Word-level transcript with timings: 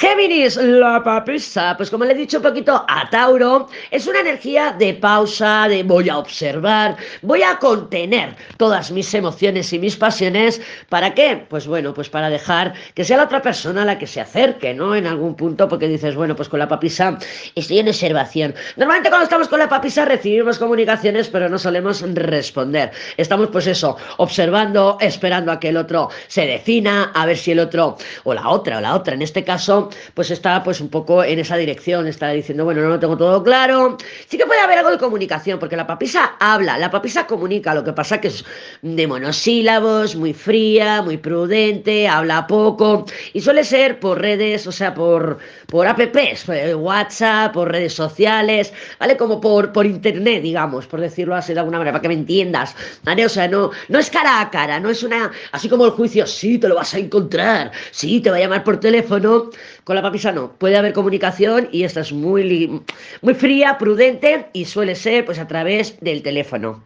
Géminis, 0.00 0.56
la 0.56 1.04
papisa, 1.04 1.74
pues 1.76 1.90
como 1.90 2.06
le 2.06 2.12
he 2.12 2.16
dicho 2.16 2.38
un 2.38 2.42
poquito 2.42 2.86
a 2.88 3.10
Tauro, 3.10 3.68
es 3.90 4.06
una 4.06 4.20
energía 4.20 4.74
de 4.78 4.94
pausa, 4.94 5.68
de 5.68 5.82
voy 5.82 6.08
a 6.08 6.16
observar, 6.16 6.96
voy 7.20 7.42
a 7.42 7.58
contener 7.58 8.34
todas 8.56 8.90
mis 8.92 9.12
emociones 9.12 9.70
y 9.74 9.78
mis 9.78 9.96
pasiones. 9.96 10.62
¿Para 10.88 11.12
qué? 11.12 11.44
Pues 11.46 11.66
bueno, 11.66 11.92
pues 11.92 12.08
para 12.08 12.30
dejar 12.30 12.72
que 12.94 13.04
sea 13.04 13.18
la 13.18 13.24
otra 13.24 13.42
persona 13.42 13.84
la 13.84 13.98
que 13.98 14.06
se 14.06 14.22
acerque, 14.22 14.72
¿no? 14.72 14.94
En 14.94 15.06
algún 15.06 15.34
punto, 15.34 15.68
porque 15.68 15.86
dices, 15.86 16.14
bueno, 16.14 16.34
pues 16.34 16.48
con 16.48 16.60
la 16.60 16.68
papisa 16.68 17.18
estoy 17.54 17.80
en 17.80 17.88
observación. 17.88 18.54
Normalmente 18.76 19.10
cuando 19.10 19.24
estamos 19.24 19.48
con 19.48 19.58
la 19.58 19.68
papisa 19.68 20.06
recibimos 20.06 20.58
comunicaciones, 20.58 21.28
pero 21.28 21.50
no 21.50 21.58
solemos 21.58 22.00
responder. 22.14 22.90
Estamos, 23.18 23.48
pues 23.48 23.66
eso, 23.66 23.98
observando, 24.16 24.96
esperando 24.98 25.52
a 25.52 25.60
que 25.60 25.68
el 25.68 25.76
otro 25.76 26.08
se 26.26 26.46
defina, 26.46 27.12
a 27.14 27.26
ver 27.26 27.36
si 27.36 27.52
el 27.52 27.58
otro, 27.58 27.98
o 28.24 28.32
la 28.32 28.48
otra, 28.48 28.78
o 28.78 28.80
la 28.80 28.94
otra, 28.94 29.12
en 29.12 29.20
este 29.20 29.44
caso, 29.44 29.89
pues 30.14 30.30
está 30.30 30.62
pues 30.62 30.80
un 30.80 30.88
poco 30.88 31.24
en 31.24 31.38
esa 31.38 31.56
dirección, 31.56 32.06
está 32.06 32.30
diciendo, 32.30 32.64
bueno, 32.64 32.82
no 32.82 32.88
lo 32.88 33.00
tengo 33.00 33.16
todo 33.16 33.42
claro. 33.42 33.96
Sí 34.28 34.36
que 34.36 34.46
puede 34.46 34.60
haber 34.60 34.78
algo 34.78 34.90
de 34.90 34.98
comunicación, 34.98 35.58
porque 35.58 35.76
la 35.76 35.86
papisa 35.86 36.36
habla, 36.38 36.78
la 36.78 36.90
papisa 36.90 37.26
comunica, 37.26 37.74
lo 37.74 37.84
que 37.84 37.92
pasa 37.92 38.20
que 38.20 38.28
es 38.28 38.44
de 38.82 39.06
monosílabos, 39.06 40.16
muy 40.16 40.32
fría, 40.32 41.02
muy 41.02 41.16
prudente, 41.16 42.08
habla 42.08 42.46
poco, 42.46 43.04
y 43.32 43.40
suele 43.40 43.64
ser 43.64 44.00
por 44.00 44.20
redes, 44.20 44.66
o 44.66 44.72
sea, 44.72 44.94
por, 44.94 45.38
por 45.66 45.86
apps, 45.86 46.48
eh, 46.48 46.74
WhatsApp, 46.74 47.52
por 47.52 47.70
redes 47.70 47.94
sociales, 47.94 48.72
¿vale? 48.98 49.16
Como 49.16 49.40
por, 49.40 49.72
por 49.72 49.86
internet, 49.86 50.42
digamos, 50.42 50.86
por 50.86 51.00
decirlo 51.00 51.34
así 51.34 51.52
de 51.52 51.60
alguna 51.60 51.78
manera, 51.78 51.92
para 51.92 52.02
que 52.02 52.08
me 52.08 52.14
entiendas, 52.14 52.74
¿vale? 53.02 53.24
O 53.24 53.28
sea, 53.28 53.48
no, 53.48 53.70
no 53.88 53.98
es 53.98 54.10
cara 54.10 54.40
a 54.40 54.50
cara, 54.50 54.80
no 54.80 54.90
es 54.90 55.02
una, 55.02 55.30
así 55.52 55.68
como 55.68 55.84
el 55.84 55.92
juicio, 55.92 56.26
sí, 56.26 56.58
te 56.58 56.68
lo 56.68 56.74
vas 56.76 56.94
a 56.94 56.98
encontrar, 56.98 57.72
sí, 57.90 58.20
te 58.20 58.30
va 58.30 58.36
a 58.36 58.40
llamar 58.40 58.64
por 58.64 58.80
teléfono, 58.80 59.50
con 59.84 59.96
la 59.96 60.02
papisa 60.02 60.32
no, 60.32 60.52
puede 60.52 60.76
haber 60.76 60.92
comunicación 60.92 61.68
y 61.72 61.84
esta 61.84 62.00
es 62.00 62.12
muy, 62.12 62.82
muy 63.22 63.34
fría, 63.34 63.78
prudente 63.78 64.46
y 64.52 64.64
suele 64.66 64.94
ser 64.94 65.24
pues 65.24 65.38
a 65.38 65.48
través 65.48 65.98
del 66.00 66.22
teléfono. 66.22 66.78